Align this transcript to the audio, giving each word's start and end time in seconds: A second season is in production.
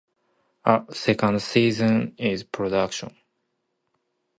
A 0.65 0.83
second 0.91 1.43
season 1.43 2.15
is 2.17 2.41
in 2.41 2.47
production. 2.47 3.15